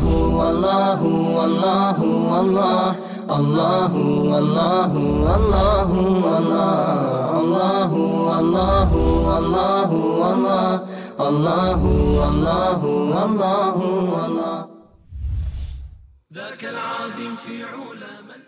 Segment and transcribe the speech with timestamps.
[0.00, 2.02] الله والله والله
[2.32, 2.92] والله
[3.38, 3.94] الله
[4.32, 4.92] والله
[5.26, 5.90] والله
[6.24, 8.90] والله الله
[9.28, 10.72] والله والله
[11.28, 11.82] الله
[12.20, 13.76] والله والله
[14.14, 14.68] والله
[16.32, 18.40] ذاك العظيم في علا من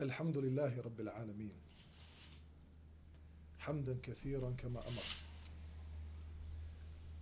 [0.00, 1.52] الحمد لله رب العالمين.
[3.58, 5.06] حمدا كثيرا كما أمر.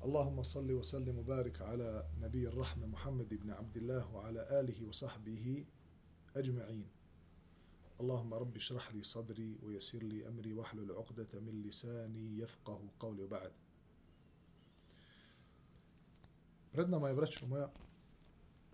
[0.04, 5.66] اللهم صل وسلم وبارك على نبي الرحمة محمد بن عبد الله وعلى آله وصحبه
[6.36, 6.88] أجمعين
[8.02, 13.52] اللهم رب اشرح لي صدري ويسر لي أمري واحلل عقدة من لساني يفقه قولي وبعد
[16.72, 17.72] Pred nama je, vraću moja,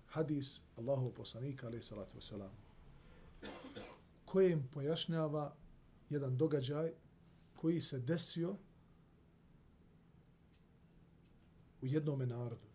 [0.08, 2.52] hadis Allahu poslanika, alaih salatu wasalam,
[4.26, 5.56] kojem pojašnjava
[6.10, 6.92] jedan događaj
[7.56, 8.58] koji se desio
[11.83, 12.69] u jednom narodu.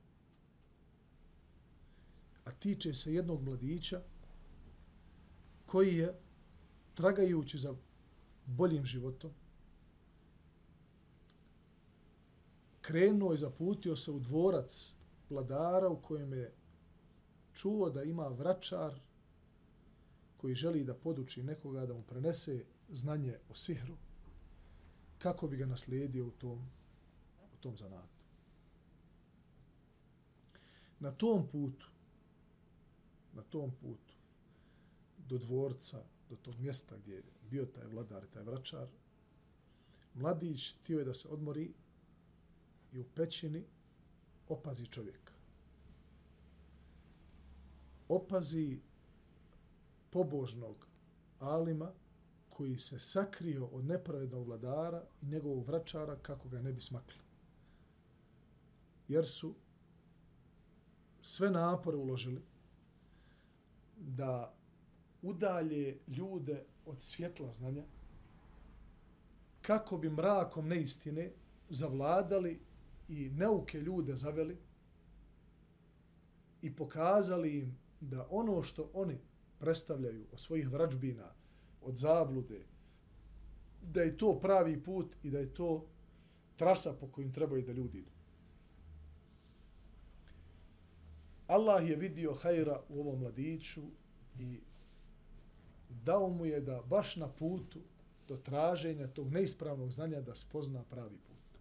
[2.45, 4.01] A tiče se jednog mladića
[5.65, 6.19] koji je,
[6.93, 7.75] tragajući za
[8.45, 9.31] boljim životom,
[12.81, 14.95] krenuo i zaputio se u dvorac
[15.29, 16.53] vladara u kojem je
[17.53, 18.99] čuo da ima vračar
[20.37, 23.95] koji želi da poduči nekoga da mu prenese znanje o sihru,
[25.17, 26.59] kako bi ga naslijedio u tom,
[27.53, 28.12] u tom zanatu.
[31.03, 31.87] Na tom putu,
[33.33, 34.13] na tom putu,
[35.17, 38.87] do dvorca, do tog mjesta gdje je bio taj vladar i taj vračar,
[40.13, 41.73] mladić tio je da se odmori
[42.93, 43.63] i u pećini
[44.47, 45.33] opazi čovjeka.
[48.07, 48.79] Opazi
[50.09, 50.87] pobožnog
[51.39, 51.91] alima
[52.49, 57.19] koji se sakrio od nepravednog vladara i njegovog vračara kako ga ne bi smakli.
[59.07, 59.55] Jer su
[61.25, 62.41] sve napore uložili
[63.97, 64.53] da
[65.21, 67.83] udalje ljude od svjetla znanja
[69.61, 71.31] kako bi mrakom neistine
[71.69, 72.59] zavladali
[73.09, 74.57] i neuke ljude zaveli
[76.61, 79.17] i pokazali im da ono što oni
[79.59, 81.33] predstavljaju od svojih vrađbina,
[81.81, 82.65] od zablude,
[83.81, 85.87] da je to pravi put i da je to
[86.55, 88.22] trasa po kojim trebaju da ljudi idu.
[91.53, 93.81] Allah je vidio hajra u ovom mladiću
[94.39, 94.61] i
[95.89, 97.79] dao mu je da baš na putu
[98.27, 101.59] do traženja tog neispravnog znanja da spozna pravi put.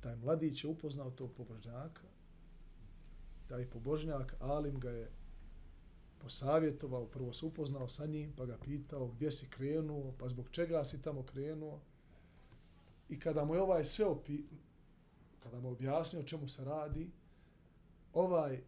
[0.00, 2.06] Taj mladić je upoznao tog pobožnjaka,
[3.48, 5.10] taj pobožnjak, Alim ga je
[6.18, 10.84] posavjetovao, prvo se upoznao sa njim, pa ga pitao gdje si krenuo, pa zbog čega
[10.84, 11.80] si tamo krenuo.
[13.08, 14.42] I kada mu je ovaj sve opi,
[15.42, 17.10] kada mu objasnio čemu se radi,
[18.18, 18.60] ovaj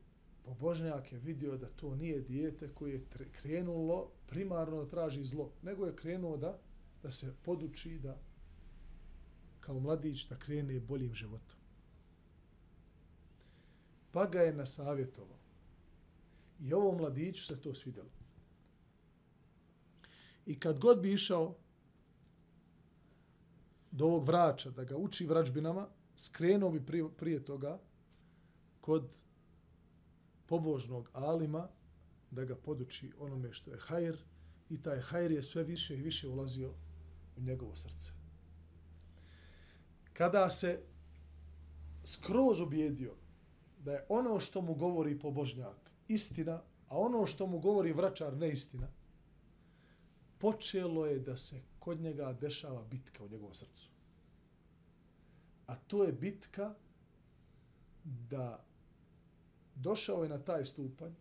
[0.45, 5.87] pobožnjak je vidio da to nije dijete koje je krenulo primarno da traži zlo, nego
[5.87, 6.59] je krenuo da,
[7.03, 8.19] da se poduči da
[9.61, 11.57] kao mladić da krene boljim životom.
[14.13, 15.39] Pa ga je nasavjetovao.
[16.61, 18.11] I ovom mladiću se to svidjelo.
[20.47, 21.57] I kad god bi išao
[23.91, 27.79] do ovog vrača, da ga uči vračbinama, skrenuo bi prije, prije toga
[28.81, 29.17] kod
[30.51, 31.69] pobožnog alima
[32.31, 34.17] da ga poduči onome što je hajr
[34.71, 36.71] i taj hajr je sve više i više ulazio
[37.37, 38.13] u njegovo srce.
[40.13, 40.83] Kada se
[42.05, 43.15] skroz ubjedio
[43.79, 48.89] da je ono što mu govori pobožnjak istina, a ono što mu govori vračar neistina,
[50.39, 53.89] počelo je da se kod njega dešava bitka u njegovom srcu.
[55.67, 56.75] A to je bitka
[58.05, 58.70] da
[59.81, 61.13] došao je na taj stupanj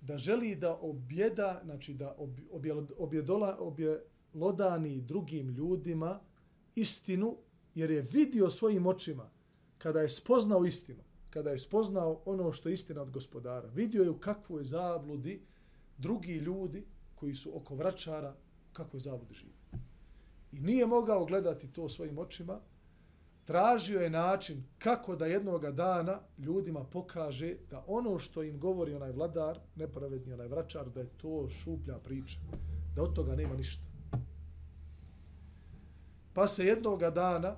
[0.00, 2.16] da želi da objeda, znači da
[2.98, 6.20] objedola, objelodani drugim ljudima
[6.74, 7.36] istinu,
[7.74, 9.30] jer je vidio svojim očima
[9.78, 14.10] kada je spoznao istinu, kada je spoznao ono što je istina od gospodara, vidio je
[14.10, 15.42] u kakvoj zabludi
[15.98, 18.36] drugi ljudi koji su oko vračara,
[18.72, 19.54] kakvoj zabludi živi.
[20.52, 22.60] I nije mogao gledati to svojim očima,
[23.46, 29.12] tražio je način kako da jednog dana ljudima pokaže da ono što im govori onaj
[29.12, 32.38] vladar, nepravedni onaj vračar, da je to šuplja priča,
[32.96, 33.82] da od toga nema ništa.
[36.34, 37.56] Pa se jednog dana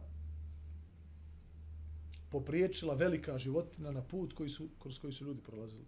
[2.30, 5.84] popriječila velika životina na put koji su, kroz koji su ljudi prolazili.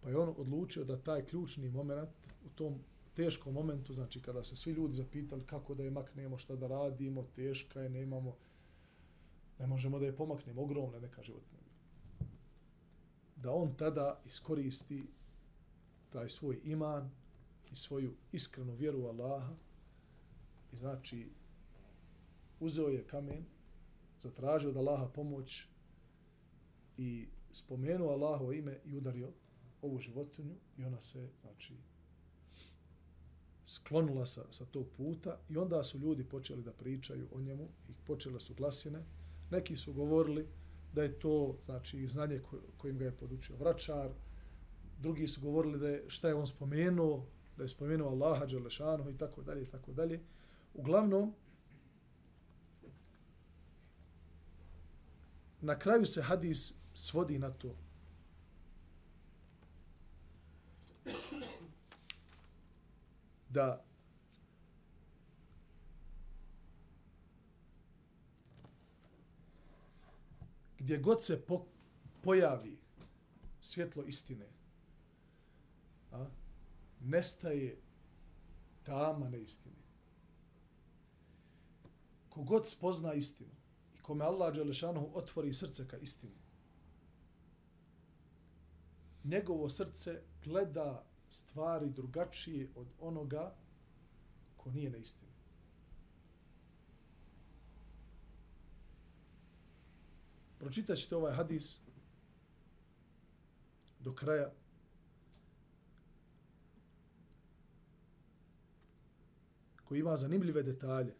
[0.00, 2.10] Pa je on odlučio da taj ključni moment
[2.44, 2.78] u tom
[3.14, 7.26] teškom momentu, znači kada se svi ljudi zapitali kako da je mak, šta da radimo,
[7.36, 8.36] teška je, nemamo
[9.58, 11.62] Ne možemo da je pomaknemo, ogromna neka životinja.
[13.36, 15.06] Da on tada iskoristi
[16.10, 17.10] taj svoj iman
[17.72, 19.54] i svoju iskrenu vjeru u Allaha
[20.72, 21.28] i znači
[22.60, 23.44] uzeo je kamen,
[24.18, 25.66] zatražio od Allaha pomoć
[26.96, 29.32] i spomenuo Allahovo ime i udario
[29.82, 31.74] ovu životinju i ona se, znači,
[33.64, 37.92] sklonila sa, sa tog puta i onda su ljudi počeli da pričaju o njemu i
[38.06, 39.04] počele su glasine.
[39.50, 40.48] Neki su govorili
[40.92, 42.40] da je to znači znanje
[42.76, 44.10] kojim ga je podučio vračar,
[44.98, 47.26] drugi su govorili da je šta je on spomenuo,
[47.56, 50.20] da je spomenuo Allaha Đelešanu i tako dalje i tako dalje.
[50.74, 51.34] Uglavnom,
[55.60, 57.76] na kraju se hadis svodi na to
[63.48, 63.84] da
[70.86, 71.66] gdje god se po,
[72.22, 72.78] pojavi
[73.60, 74.46] svjetlo istine,
[76.12, 76.26] a,
[77.00, 77.78] nestaje
[78.82, 79.82] tama neistine.
[82.28, 83.50] Kogod spozna istinu
[83.98, 86.38] i kome Allah Đelešanohu otvori srce ka istini,
[89.24, 93.56] njegovo srce gleda stvari drugačije od onoga
[94.56, 95.25] ko nije na istini.
[100.66, 101.80] Pročitat ćete ovaj hadis
[104.00, 104.50] do kraja.
[109.84, 111.14] koji ima zanimljive detalje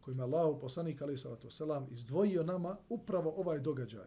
[0.00, 4.06] kojima Allah poslanik ali salatu selam izdvojio nama upravo ovaj događaj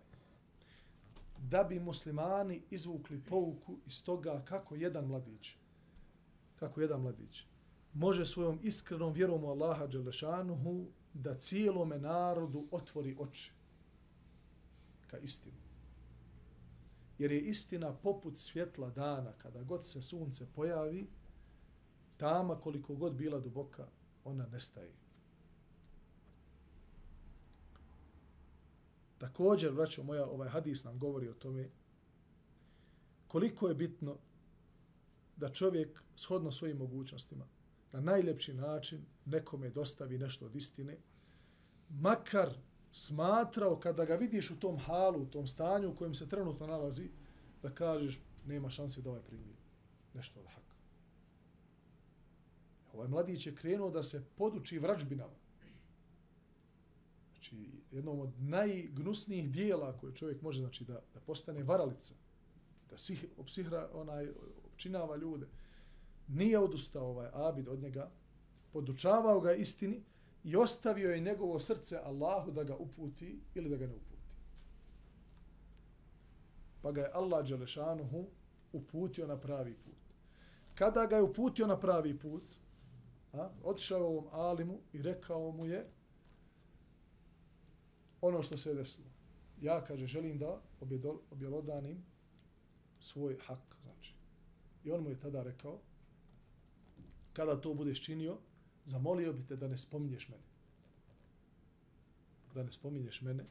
[1.39, 5.55] da bi muslimani izvukli pouku iz toga kako jedan mladić,
[6.55, 7.45] kako jedan mladić,
[7.93, 13.56] može svojom iskrenom vjerom u Allaha Đelešanuhu da cijelome narodu otvori oči
[15.07, 15.57] ka istinu.
[17.17, 21.07] Jer je istina poput svjetla dana, kada god se sunce pojavi,
[22.17, 23.87] tama koliko god bila duboka,
[24.23, 24.93] ona nestaje.
[29.17, 31.69] Također, braćo moja, ovaj hadis nam govori o tome
[33.27, 34.17] koliko je bitno
[35.35, 37.47] da čovjek shodno svojim mogućnostima
[37.91, 40.97] na najljepši način nekome dostavi nešto od istine,
[41.89, 42.53] makar
[42.91, 47.09] smatrao kada ga vidiš u tom halu, u tom stanju u kojem se trenutno nalazi,
[47.61, 49.55] da kažeš nema šanse da ovaj primi
[50.13, 50.75] nešto od haka.
[52.93, 55.47] Ovaj mladić je krenuo da se poduči vrađbinama
[57.49, 62.13] znači jednom od najgnusnijih dijela koje čovjek može znači da da postane varalica
[62.89, 64.29] da sih opsihra onaj
[64.65, 65.47] opčinava ljude
[66.27, 68.11] nije odustao ovaj abid od njega
[68.73, 70.03] podučavao ga istini
[70.47, 74.31] i ostavio je njegovo srce Allahu da ga uputi ili da ga ne uputi
[76.81, 78.25] pa ga je Allah Đelešanuhu
[78.73, 79.97] uputio na pravi put
[80.75, 82.43] kada ga je uputio na pravi put
[83.33, 85.89] a, otišao ovom alimu i rekao mu je
[88.21, 89.07] ono što se je desilo.
[89.61, 90.61] Ja, kaže, želim da
[91.31, 92.05] objelodanim
[92.99, 94.13] svoj hak, znači.
[94.83, 95.79] I on mu je tada rekao,
[97.33, 98.37] kada to budeš činio,
[98.87, 100.43] zamolio bi te da ne spominješ mene.
[102.53, 103.45] Da ne spominješ mene,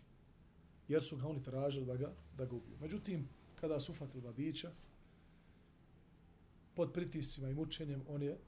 [0.88, 2.78] jer su ga oni tražili da ga, da ga ubiju.
[2.80, 3.28] Međutim,
[3.60, 4.70] kada su ufatili mladića,
[6.74, 8.38] pod pritisima i mučenjem, on je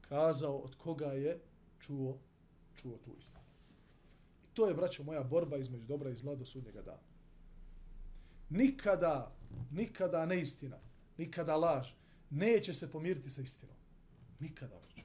[0.00, 1.40] kazao od koga je
[1.80, 2.18] čuo,
[2.74, 3.44] čuo tu istinu.
[4.54, 7.02] To je, braćo, moja borba između dobra i zla do sudnjega dana.
[8.50, 9.36] Nikada,
[9.70, 10.78] nikada neistina,
[11.18, 11.88] nikada laž,
[12.30, 13.76] neće se pomiriti sa istinom.
[14.40, 14.95] Nikada, braćo.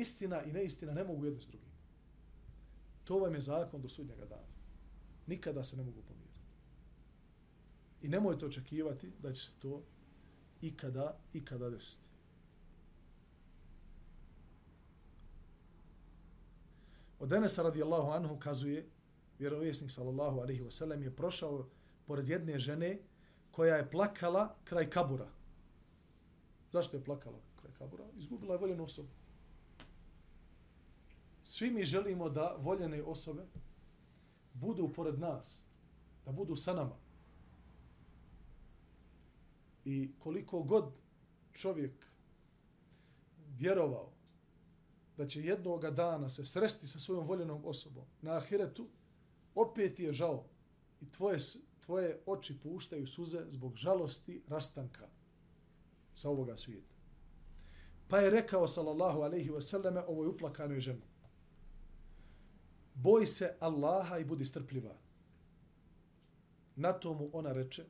[0.00, 1.70] Istina i neistina ne mogu jedno s drugim.
[3.04, 4.56] To vam je zakon do sudnjega dana.
[5.26, 6.40] Nikada se ne mogu pomiriti.
[8.02, 9.82] I nemojte očekivati da će se to
[10.60, 12.06] ikada, ikada desiti.
[17.18, 18.88] Od Enesa radijallahu anhu kazuje,
[19.38, 21.68] vjerovjesnik sallallahu alaihi wa sallam je prošao
[22.06, 22.98] pored jedne žene
[23.50, 25.28] koja je plakala kraj kabura.
[26.72, 28.04] Zašto je plakala kraj kabura?
[28.16, 29.08] Izgubila je voljenu osobu.
[31.48, 33.46] Svi mi želimo da voljene osobe
[34.52, 35.64] budu pored nas,
[36.24, 36.96] da budu sa nama.
[39.84, 40.98] I koliko god
[41.52, 42.06] čovjek
[43.58, 44.12] vjerovao
[45.16, 48.88] da će jednog dana se sresti sa svojom voljenom osobom na ahiretu,
[49.54, 50.44] opet je žao
[51.00, 51.38] i tvoje,
[51.80, 55.08] tvoje oči puštaju suze zbog žalosti rastanka
[56.14, 56.94] sa ovoga svijeta.
[58.08, 61.15] Pa je rekao, sallallahu alaihi wa sallame, ovoj uplakanoj ženi,
[62.96, 64.96] boj se Allaha i budi strpljiva.
[66.76, 67.84] Na to mu ona reče,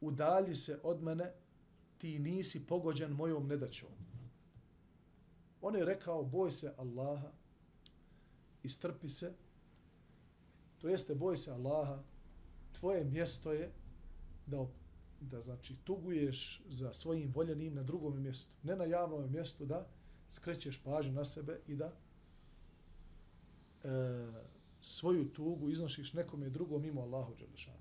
[0.00, 1.32] udalji se od mene,
[1.98, 3.88] ti nisi pogođen mojom nedaćom.
[5.60, 7.32] On je rekao, boj se Allaha
[8.62, 9.32] i strpi se,
[10.78, 12.02] to jeste, boj se Allaha,
[12.72, 13.72] tvoje mjesto je
[14.46, 14.66] da,
[15.20, 19.86] da znači, tuguješ za svojim voljenim na drugom mjestu, ne na javnom mjestu, da
[20.28, 21.92] skrećeš pažnju na sebe i da
[23.84, 23.88] E,
[24.80, 27.78] svoju tugu iznošiš nekome drugom mimo Allahu Đelešanu.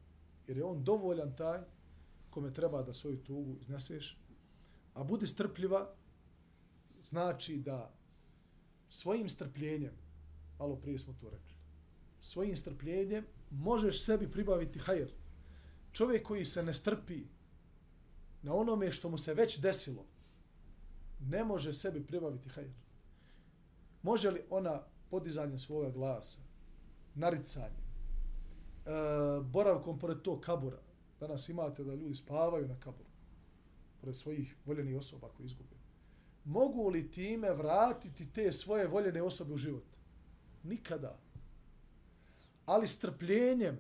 [0.48, 1.60] Jer je on dovoljan taj
[2.30, 4.18] kome treba da svoju tugu izneseš,
[4.94, 5.94] a budi strpljiva,
[7.02, 7.94] znači da
[8.88, 9.94] svojim strpljenjem,
[10.60, 11.56] malo prije smo to rekli,
[12.20, 15.14] svojim strpljenjem možeš sebi pribaviti hajer.
[15.92, 17.24] Čovjek koji se ne strpi
[18.42, 20.06] na onome što mu se već desilo,
[21.20, 22.74] ne može sebi pribaviti hajer.
[24.02, 26.40] Može li ona podizanjem svoga glasa,
[27.16, 27.84] naricanjem,
[28.86, 28.92] e,
[29.42, 30.80] boravkom pored tog kabura,
[31.20, 33.10] danas imate da ljudi spavaju na kaburu,
[34.02, 35.76] pored svojih voljenih osoba koji izgube.
[36.46, 39.98] Mogu li time vratiti te svoje voljene osobe u život?
[40.64, 41.20] Nikada.
[42.66, 43.80] Ali strpljenjem,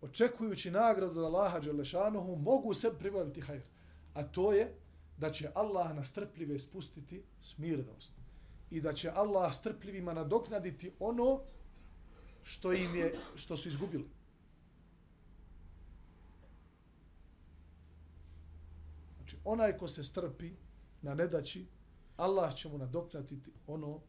[0.00, 3.62] očekujući nagradu od Allaha Đelešanohu, mogu se pribaviti hajr.
[4.14, 4.74] A to je
[5.18, 8.21] da će Allah na strpljive spustiti smirenost
[8.72, 11.40] i da će Allah strpljivima nadoknaditi ono
[12.42, 14.08] što im je što su izgubili.
[19.16, 20.52] Znači, onaj ko se strpi
[21.02, 21.66] na nedaći,
[22.16, 24.00] Allah će mu nadoknaditi ono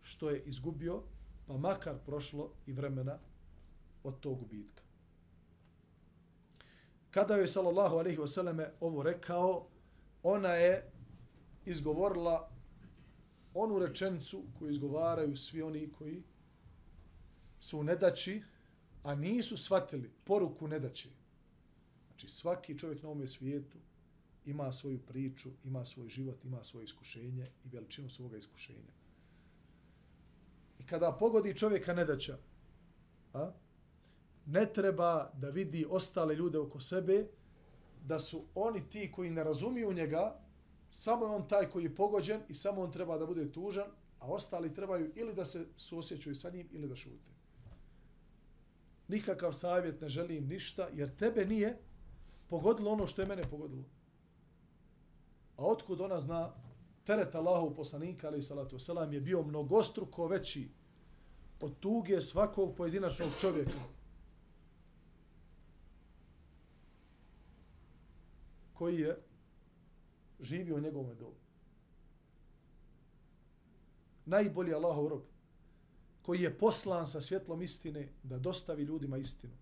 [0.00, 1.02] što je izgubio,
[1.46, 3.18] pa makar prošlo i vremena
[4.04, 4.82] od tog gubitka.
[7.10, 9.66] Kada je sallallahu alejhi ve selleme ovo rekao,
[10.22, 10.90] ona je
[11.64, 12.50] izgovorila
[13.54, 16.22] onu rečenicu koju izgovaraju svi oni koji
[17.60, 18.42] su u nedaći,
[19.02, 21.10] a nisu shvatili poruku nedaći.
[22.06, 23.78] Znači svaki čovjek na ovom svijetu
[24.46, 28.92] ima svoju priču, ima svoj život, ima svoje iskušenje i veličinu svoga iskušenja.
[30.78, 32.38] I kada pogodi čovjeka nedaća,
[33.34, 33.52] a,
[34.46, 37.26] ne treba da vidi ostale ljude oko sebe,
[38.04, 40.41] da su oni ti koji ne razumiju njega,
[40.94, 43.86] samo je on taj koji je pogođen i samo on treba da bude tužan,
[44.18, 47.30] a ostali trebaju ili da se suosjećaju sa njim ili da šute.
[49.08, 51.78] Nikakav savjet ne želim ništa, jer tebe nije
[52.48, 53.84] pogodilo ono što je mene pogodilo.
[55.56, 56.52] A otkud ona zna,
[57.04, 60.68] teret Allahov poslanika, ali salatu wasalam, je bio mnogostruko veći
[61.60, 63.80] od tuge svakog pojedinačnog čovjeka.
[68.82, 69.31] koji je
[70.42, 71.36] živio u njegovom domu.
[74.24, 75.22] Najbolji Allahov rob,
[76.22, 79.54] koji je poslan sa svjetlom istine da dostavi ljudima istinu,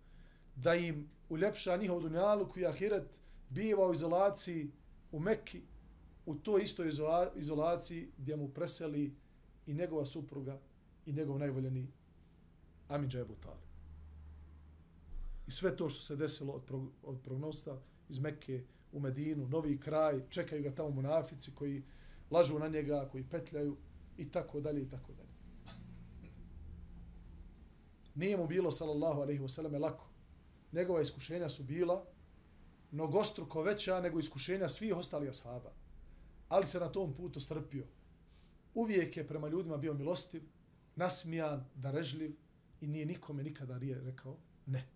[0.57, 4.71] da im uljepša njihov dunjalu koji ahiret biva u izolaciji
[5.13, 5.63] u Mekki,
[6.27, 6.91] u toj istoj
[7.35, 9.17] izolaciji gdje mu preseli
[9.67, 10.61] i njegova supruga
[11.07, 11.89] i njegov najvoljeni
[12.89, 13.71] Amidža Ebu Talib.
[15.47, 19.81] I sve to što se desilo od, prog od prognosta iz Mekke u Medinu, novi
[19.81, 21.83] kraj, čekaju ga tamo munafici koji
[22.31, 23.77] lažu na njega, koji petljaju
[24.17, 25.31] i tako dalje i tako dalje.
[28.15, 30.11] Nije mu bilo, sallallahu alaihi wasallam, lako.
[30.73, 32.07] Njegova iskušenja su bila
[32.91, 35.73] mnogostruko veća nego iskušenja svih ostalih ashaba.
[36.49, 37.87] Ali se na tom putu strpio.
[38.75, 40.43] Uvijek je prema ljudima bio milostiv,
[40.97, 42.37] nasmijan, darežljiv
[42.81, 44.89] i nije nikome nikada nije rekao ne.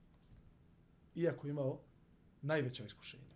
[1.14, 1.80] Iako imao
[2.42, 3.33] najveća iskušenja.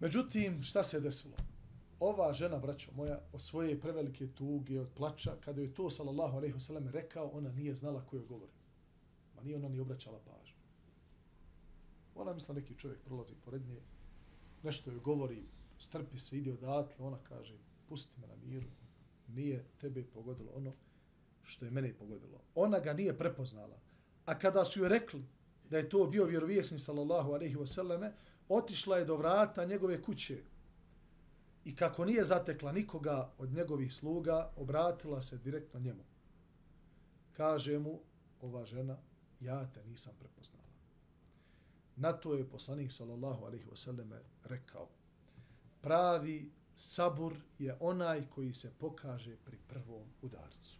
[0.00, 1.36] Međutim, šta se je desilo?
[2.00, 6.54] Ova žena, braćo moja, od svoje prevelike tuge, od plača, kada je to, sallallahu alaihi
[6.54, 8.52] wasallam, rekao, ona nije znala koju govori.
[9.36, 10.54] Ma nije ona ni obraćala pažnju.
[12.14, 13.80] Ona misla neki čovjek prolazi pored nje,
[14.62, 15.44] nešto joj govori,
[15.78, 18.68] strpi se, ide odatle, ona kaže, pusti me na miru,
[19.28, 20.72] nije tebe pogodilo ono
[21.42, 22.40] što je mene pogodilo.
[22.54, 23.78] Ona ga nije prepoznala.
[24.24, 25.24] A kada su joj rekli
[25.70, 28.12] da je to bio vjerovjesni sallallahu alaihi wasallam,
[28.50, 30.42] otišla je do vrata njegove kuće
[31.64, 36.04] i kako nije zatekla nikoga od njegovih sluga, obratila se direktno njemu.
[37.32, 38.00] Kaže mu
[38.40, 38.98] ova žena,
[39.40, 40.64] ja te nisam prepoznala.
[41.96, 44.88] Na to je poslanik sallallahu alaihi wasallam rekao,
[45.80, 50.78] pravi sabur je onaj koji se pokaže pri prvom udarcu.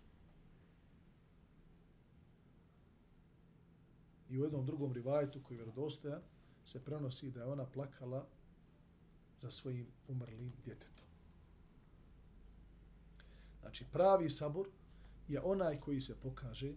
[4.29, 6.23] I u jednom drugom rivajtu koji je vjerodostojan,
[6.65, 8.27] se prenosi da je ona plakala
[9.39, 11.07] za svojim umrlim djetetom.
[13.61, 14.69] Znači, pravi sabor
[15.29, 16.73] je onaj koji se pokaže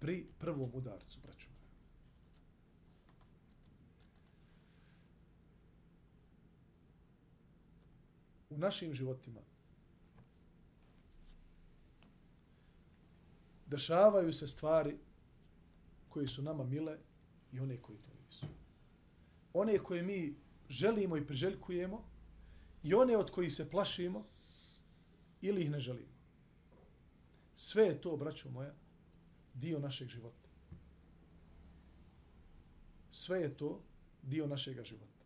[0.00, 1.60] pri prvom udarcu, braću moja.
[8.50, 9.40] U našim životima
[13.66, 14.98] dešavaju se stvari
[16.08, 16.98] koje su nama mile
[17.52, 18.46] i one koji to nisu.
[19.52, 20.34] One koje mi
[20.68, 22.04] želimo i priželjkujemo
[22.82, 24.26] i one od kojih se plašimo
[25.40, 26.20] ili ih ne želimo.
[27.54, 28.74] Sve je to, braćo moja,
[29.54, 30.48] dio našeg života.
[33.10, 33.82] Sve je to
[34.22, 35.24] dio našeg života.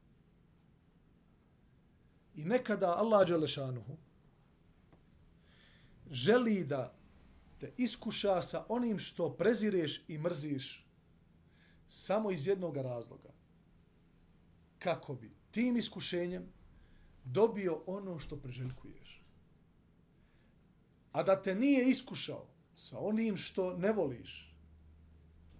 [2.34, 3.96] I nekada Allah Đelešanuhu
[6.10, 6.94] želi da
[7.58, 10.83] te iskuša sa onim što prezireš i mrziš
[11.88, 13.30] samo iz jednog razloga.
[14.78, 16.52] Kako bi tim iskušenjem
[17.24, 19.22] dobio ono što preželjkuješ.
[21.12, 24.54] A da te nije iskušao sa onim što ne voliš,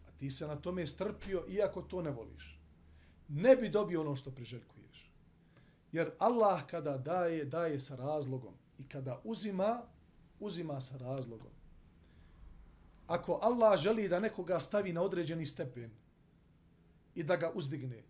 [0.07, 2.61] a ti se na tome strpio iako to ne voliš,
[3.29, 5.11] ne bi dobio ono što preželjkuješ.
[5.93, 8.55] Jer Allah kada daje, daje sa razlogom.
[8.79, 9.83] I kada uzima,
[10.41, 11.53] uzima sa razlogom.
[13.07, 15.91] Ako Allah želi da nekoga stavi na određeni stepen
[17.15, 18.03] i da ga uzdigne,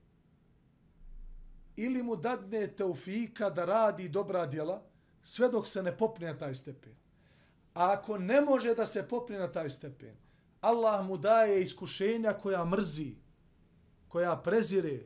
[1.76, 4.82] ili mu dadne teufika da radi dobra djela,
[5.22, 6.94] sve dok se ne popne na taj stepen.
[7.74, 10.16] A ako ne može da se popne na taj stepen,
[10.60, 13.14] Allah mu daje iskušenja koja mrzi,
[14.08, 15.00] koja prezire,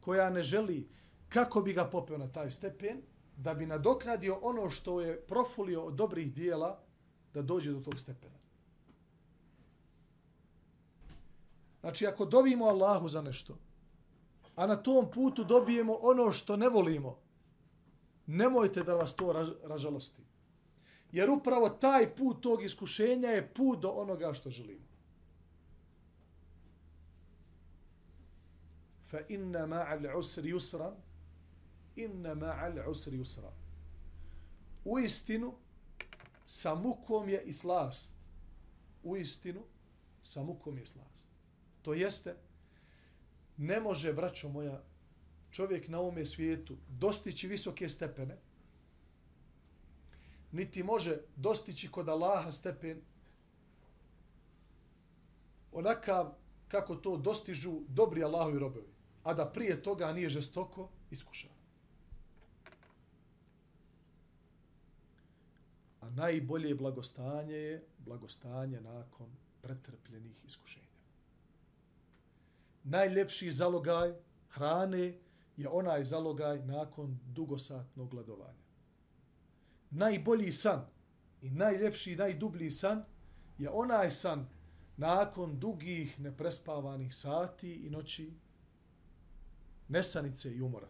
[0.00, 0.88] koja ne želi,
[1.28, 3.02] kako bi ga popeo na taj stepen,
[3.36, 6.80] da bi nadoknadio ono što je profulio od dobrih dijela,
[7.34, 8.37] da dođe do tog stepena.
[11.80, 13.58] Znači, ako dovimo Allahu za nešto,
[14.56, 17.18] a na tom putu dobijemo ono što ne volimo,
[18.26, 19.32] nemojte da vas to
[19.64, 20.22] ražalosti.
[21.12, 24.88] Jer upravo taj put tog iskušenja je put do onoga što želimo.
[29.06, 30.92] Fa inna ma'al usri yusra,
[31.96, 33.50] inna ma'al usri yusra.
[34.84, 35.54] U istinu,
[36.44, 38.14] sa mukom je i slast.
[39.02, 39.62] U istinu,
[40.22, 41.27] sa mukom je slast.
[41.88, 42.36] To jeste,
[43.56, 44.82] ne može, braćo moja,
[45.50, 48.36] čovjek na ovome svijetu dostići visoke stepene,
[50.52, 53.00] niti može dostići kod Allaha stepen
[55.72, 56.34] onakav
[56.68, 61.50] kako to dostižu dobri Allahovi robovi, a da prije toga nije žestoko iskušan.
[66.00, 70.87] A najbolje blagostanje je blagostanje nakon pretrpljenih iskušenja
[72.88, 74.14] najljepši zalogaj
[74.48, 75.18] hrane
[75.56, 78.64] je onaj zalogaj nakon dugosatnog gladovanja.
[79.90, 80.86] Najbolji san
[81.42, 83.04] i najljepši i najdublji san
[83.58, 84.48] je onaj san
[84.96, 88.32] nakon dugih neprespavanih sati i noći
[89.88, 90.88] nesanice i umora.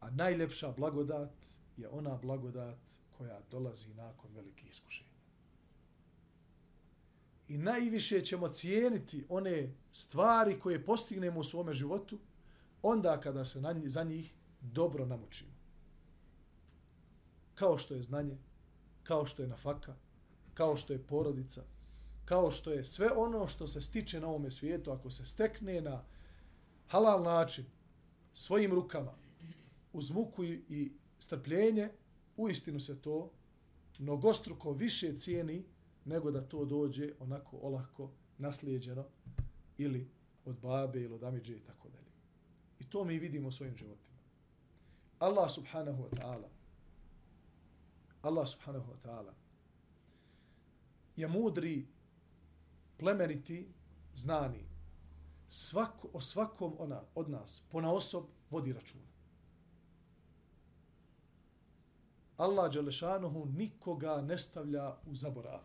[0.00, 2.78] A najljepša blagodat je ona blagodat
[3.18, 5.14] koja dolazi nakon velikih iskušenja
[7.48, 12.18] i najviše ćemo cijeniti one stvari koje postignemo u svome životu
[12.82, 15.50] onda kada se na njih, za njih dobro namučimo.
[17.54, 18.38] Kao što je znanje,
[19.02, 19.94] kao što je nafaka,
[20.54, 21.62] kao što je porodica,
[22.24, 26.04] kao što je sve ono što se stiče na ovome svijetu, ako se stekne na
[26.86, 27.64] halal način,
[28.32, 29.14] svojim rukama,
[29.92, 31.90] uz muku i strpljenje,
[32.36, 33.30] uistinu se to
[33.98, 35.64] mnogostruko više cijeni
[36.04, 39.04] nego da to dođe onako olako naslijeđeno
[39.78, 40.10] ili
[40.44, 42.12] od babe ili od amidže i tako dalje.
[42.80, 44.18] I to mi vidimo u svojim životima.
[45.18, 46.48] Allah subhanahu wa ta'ala
[48.22, 49.34] Allah subhanahu wa ta'ala
[51.16, 51.86] je mudri,
[52.96, 53.68] plemeniti,
[54.14, 54.64] znani.
[55.48, 59.04] Svako, o svakom ona, od nas, pona osob, vodi računa.
[62.36, 65.60] Allah Đelešanuhu nikoga ne stavlja u zaborav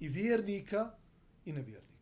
[0.00, 0.90] i vjernika
[1.44, 1.93] i nevjernika.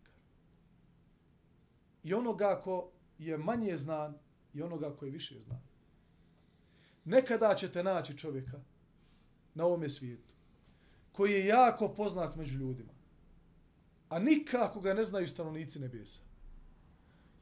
[2.03, 4.19] I onoga ko je manje znan
[4.55, 5.61] i onoga ko je više znan.
[7.05, 8.61] Nekada ćete naći čovjeka
[9.55, 10.33] na ovome svijetu
[11.13, 12.93] koji je jako poznat među ljudima,
[14.09, 16.23] a nikako ga ne znaju stanovnici nebesa.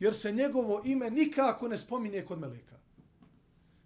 [0.00, 2.78] Jer se njegovo ime nikako ne spominje kod meleka.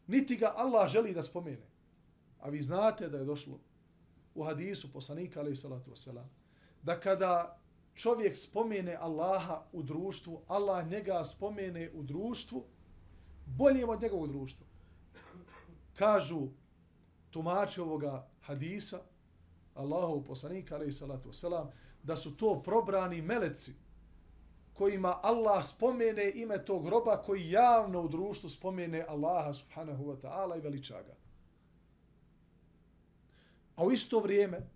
[0.06, 1.66] Niti ga Allah želi da spomene.
[2.40, 3.60] A vi znate da je došlo
[4.34, 6.26] u hadisu poslanika, alaih salatu wasalam,
[6.82, 7.60] da kada
[7.94, 12.64] čovjek spomene Allaha u društvu, Allah njega spomene u društvu,
[13.46, 14.66] bolje od njegovog društva.
[15.94, 16.48] Kažu
[17.30, 19.00] tumači ovoga hadisa,
[19.74, 21.66] Allahov poslanika, alaih salatu wasalam,
[22.02, 23.72] da su to probrani meleci
[24.72, 30.59] kojima Allah spomene ime tog groba koji javno u društvu spomene Allaha subhanahu wa ta'ala
[30.59, 31.14] i veličaga.
[33.76, 34.70] A u isto vrijeme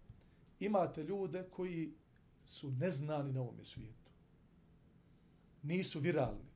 [0.60, 1.92] imate ljude koji
[2.48, 4.10] su neznani na ovome svijetu.
[5.62, 6.48] Nisu viralni,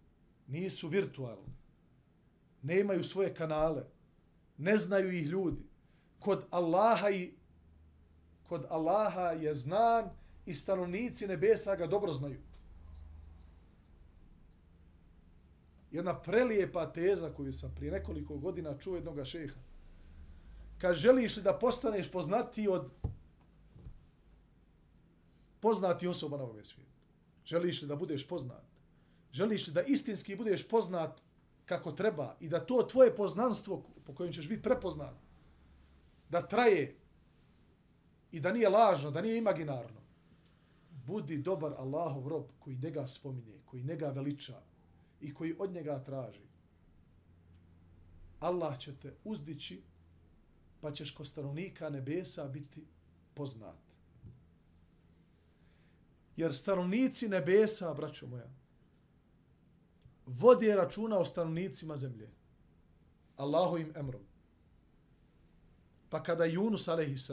[0.46, 1.52] nisu virtualni,
[2.62, 3.84] nemaju svoje kanale,
[4.58, 5.62] ne znaju ih ljudi.
[6.18, 7.32] Kod Allaha i
[8.48, 10.10] kod Allaha je znan
[10.46, 12.40] i stanovnici nebesa ga dobro znaju.
[15.90, 19.60] Jedna prelijepa teza koju sam prije nekoliko godina čuo jednog šeha.
[20.78, 22.90] Kad želiš li da postaneš poznati od
[25.62, 26.90] poznati osoba na ovom svijetu?
[27.44, 28.66] Želiš li da budeš poznat?
[29.32, 31.20] Želiš li da istinski budeš poznat
[31.64, 35.14] kako treba i da to tvoje poznanstvo po kojem ćeš biti prepoznat,
[36.28, 36.96] da traje
[38.32, 40.00] i da nije lažno, da nije imaginarno,
[41.06, 44.60] budi dobar Allahov rob koji njega spominje, koji njega veliča
[45.20, 46.46] i koji od njega traži.
[48.40, 49.82] Allah će te uzdići
[50.80, 52.86] pa ćeš ko stanovnika nebesa biti
[53.34, 54.01] poznat.
[56.36, 58.50] Jer stanovnici nebesa, braćo moja,
[60.26, 62.30] vodi računa o stanovnicima zemlje.
[63.36, 64.22] Allahovim emrom.
[66.08, 67.30] Pa kada Junus, a.s.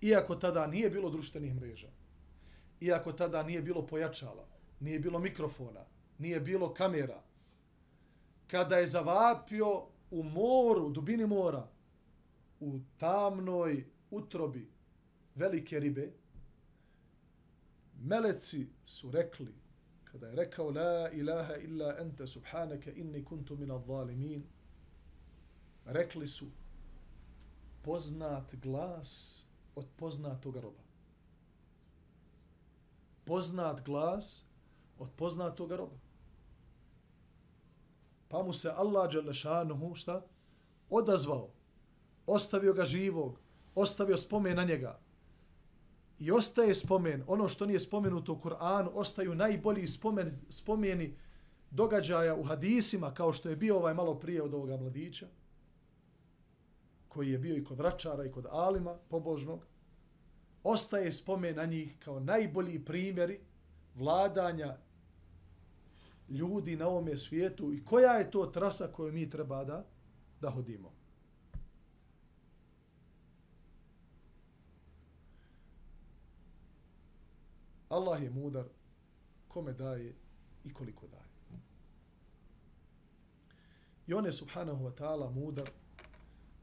[0.00, 1.88] Iako tada nije bilo društvenih mreža,
[2.80, 4.46] iako tada nije bilo pojačala,
[4.80, 5.84] nije bilo mikrofona,
[6.18, 7.22] nije bilo kamera,
[8.46, 11.68] kada je zavapio u moru, u dubini mora,
[12.60, 14.70] u tamnoj utrobi
[15.34, 16.12] velike ribe,
[18.00, 19.54] meleci su rekli,
[20.04, 24.42] kada je rekao la ilaha illa ente subhanaka inni kuntu min zalimin,
[25.84, 26.46] rekli su
[27.82, 30.82] poznat glas od poznatog roba.
[33.24, 34.44] Poznat glas
[34.98, 35.98] od poznatog roba.
[38.28, 40.22] Pa mu se Allah Đalešanuhu šta?
[40.90, 41.50] Odazvao.
[42.26, 43.38] Ostavio ga živog.
[43.74, 45.00] Ostavio spomen na njega
[46.20, 51.16] i ostaje spomen, ono što nije spomenuto u Kur'anu, ostaju najbolji spomen, spomeni
[51.70, 55.26] događaja u hadisima, kao što je bio ovaj malo prije od ovoga mladića,
[57.08, 59.66] koji je bio i kod vračara i kod alima pobožnog,
[60.62, 63.40] ostaje spomen na njih kao najbolji primjeri
[63.94, 64.76] vladanja
[66.28, 69.86] ljudi na ovome svijetu i koja je to trasa koju mi treba da,
[70.40, 70.99] da hodimo.
[77.90, 78.64] Allah je mudar
[79.48, 80.14] kome daje
[80.64, 81.30] i koliko daje.
[84.06, 85.70] I on je subhanahu wa ta'ala mudar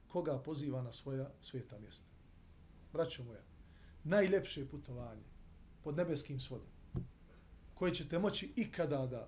[0.07, 2.07] koga poziva na svoja sveta mjesta.
[2.93, 3.41] Braćo moja,
[4.03, 5.23] najljepše putovanje
[5.83, 6.67] pod nebeskim svodom
[7.73, 9.27] koje ćete moći ikada da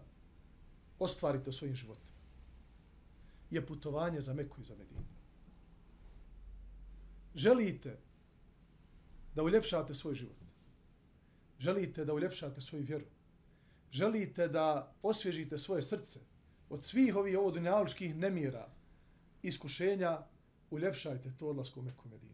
[0.99, 2.09] ostvarite u svojim životima
[3.49, 5.01] je putovanje za Meku i za Medinu.
[7.35, 7.97] Želite
[9.35, 10.48] da uljepšate svoj život
[11.59, 13.05] želite da uljepšate svoju vjeru,
[13.91, 16.19] želite da osvježite svoje srce
[16.69, 18.69] od svih ovih ovodunjalučkih nemira,
[19.41, 20.19] iskušenja,
[20.69, 22.33] uljepšajte to odlaskom u Meku Medinu.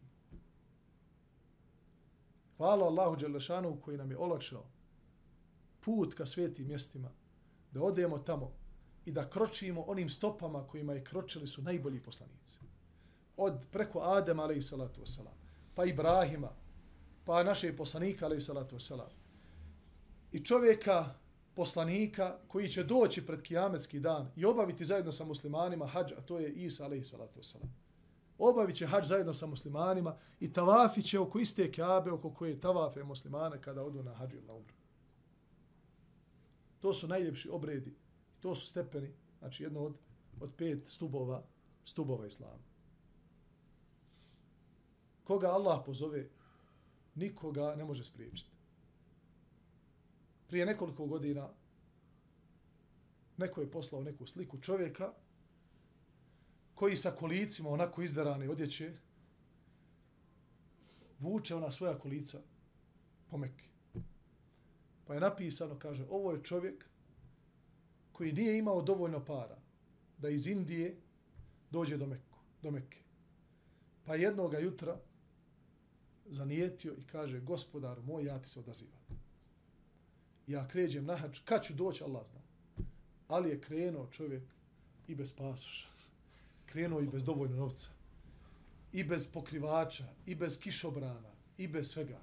[2.57, 4.65] Hvala Allahu Đelešanu koji nam je olakšao
[5.85, 7.11] put ka svetim mjestima,
[7.71, 8.51] da odemo tamo
[9.05, 12.59] i da kročimo onim stopama kojima je kročili su najbolji poslanici.
[13.37, 15.35] Od preko Adema, alaih salatu wasalam,
[15.75, 16.51] pa Ibrahima,
[17.25, 19.09] pa naše poslanika, ali salatu selam.
[20.31, 21.13] I čovjeka,
[21.53, 26.39] poslanika, koji će doći pred kijametski dan i obaviti zajedno sa muslimanima hađ, a to
[26.39, 27.75] je Isa, ali salatu selam.
[28.37, 33.03] Obavit će hađ zajedno sa muslimanima i tavafi će oko iste kjabe, oko koje tavafe
[33.03, 34.73] muslimane kada odu na hađu na umru.
[36.79, 37.95] To su najljepši obredi.
[38.39, 39.97] To su stepeni, znači jedno od,
[40.41, 41.43] od pet stubova,
[41.85, 42.63] stubova islama.
[45.23, 46.29] Koga Allah pozove
[47.15, 48.49] nikoga ne može spriječiti.
[50.47, 51.49] Prije nekoliko godina
[53.37, 55.13] neko je poslao neku sliku čovjeka
[56.75, 58.93] koji sa kolicima onako izderane odjeće
[61.19, 62.39] vuče ona svoja kolica
[63.29, 63.65] po Mekke.
[65.05, 66.85] Pa je napisano, kaže, ovo je čovjek
[68.11, 69.57] koji nije imao dovoljno para
[70.17, 70.97] da iz Indije
[71.71, 72.97] dođe do, Meku, do Mekke.
[74.05, 74.99] Pa jednoga jutra
[76.25, 78.99] zanijetio i kaže, gospodar moj, ja ti se odazivam.
[80.47, 82.41] Ja kređem na hač, kad ću doći, Allah zna.
[83.27, 84.43] Ali je krenuo čovjek
[85.07, 85.87] i bez pasoša.
[86.65, 87.89] Krenuo i bez dovoljno novca.
[88.91, 92.21] I bez pokrivača, i bez kišobrana, i bez svega.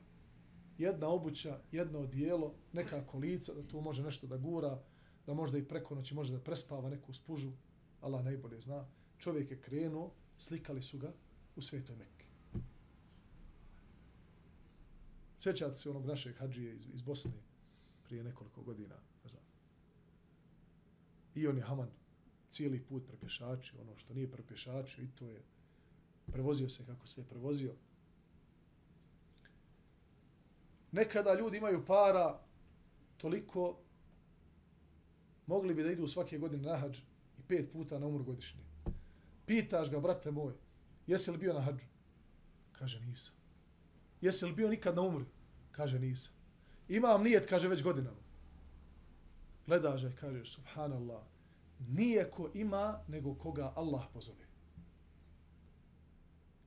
[0.78, 4.82] Jedna obuća, jedno odijelo, neka kolica, da tu može nešto da gura,
[5.26, 7.52] da možda i preko noći može da prespava neku spužu,
[8.00, 8.86] Allah najbolje zna.
[9.18, 11.12] Čovjek je krenuo, slikali su ga
[11.56, 12.21] u svetoj Mekke.
[15.42, 17.32] Sjećate se onog našeg hađije iz, iz Bosne
[18.04, 19.42] prije nekoliko godina, ne znam.
[21.34, 21.90] I on je Haman
[22.48, 25.42] cijeli put prepješačio, ono što nije prepješačio i to je
[26.32, 27.74] prevozio se kako se je prevozio.
[30.92, 32.40] Nekada ljudi imaju para
[33.16, 33.78] toliko
[35.46, 36.98] mogli bi da idu svake godine na hađ
[37.38, 38.60] i pet puta na umru godišnje.
[39.46, 40.52] Pitaš ga, brate moj,
[41.06, 41.86] jesi li bio na hađu?
[42.72, 43.41] Kaže, nisam.
[44.22, 45.24] Jesi li bio nikad na umri?
[45.72, 46.34] Kaže, nisam.
[46.88, 48.20] Imam nijet, kaže, već godinama.
[49.66, 51.22] Gledaš ga kaže, subhanallah,
[51.78, 54.46] nije ko ima, nego koga Allah pozove.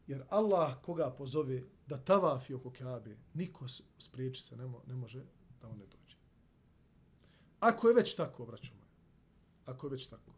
[0.08, 5.24] Jer Allah koga pozove da tavafi oko Kaabe, niko spriječi se ne, mo, ne može
[5.62, 6.18] da on ne dođe.
[7.60, 8.91] Ako je već tako, braćo moje,
[9.65, 10.32] ako je već tako,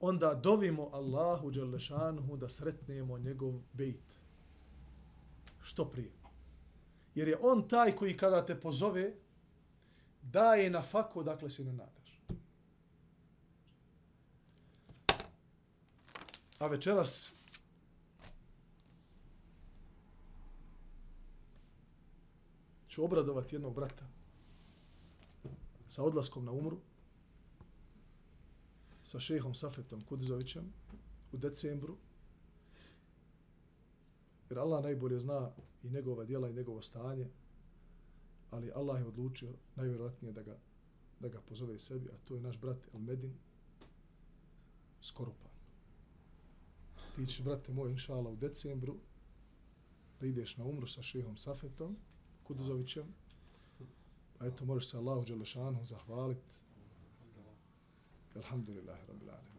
[0.00, 4.25] onda dovimo Allahu Đelešanhu da sretnemo njegov bejt.
[5.66, 6.12] Što prije.
[7.14, 9.14] Jer je on taj koji kada te pozove,
[10.22, 12.22] daje na fako dakle se ne nadaš.
[16.58, 17.32] A večeras
[22.88, 24.06] ću obradovati jednog brata
[25.88, 26.78] sa odlaskom na umru
[29.02, 30.72] sa šehom Safetom Kudzovićem
[31.32, 31.96] u decembru
[34.50, 37.28] jer Allah najbolje zna i njegova djela i njegovo stanje
[38.50, 40.58] ali Allah je odlučio najvjerojatnije da ga,
[41.20, 43.34] da ga pozove sebi a to je naš brat El Medin
[45.00, 45.56] Skorupan
[47.16, 48.96] ti ćeš brate moj inšala u decembru
[50.20, 51.96] da ideš na umru sa šehom Safetom
[52.42, 53.04] Kuduzovićem.
[54.38, 56.54] A eto, možeš se Allahu Đelešanu zahvaliti.
[58.34, 59.55] Alhamdulillahi Rabbil Alamin.